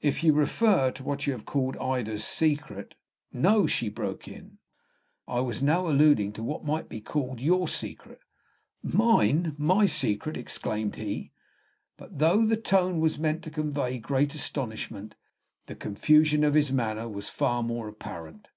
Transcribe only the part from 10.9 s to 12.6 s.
he. But though the